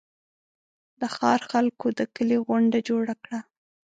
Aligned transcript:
د 0.99 1.01
ښار 1.15 1.39
خلکو 1.51 1.87
د 1.97 1.99
کلي 2.15 2.37
غونډه 2.47 2.79
جوړه 2.89 3.13
کړه. 3.23 3.39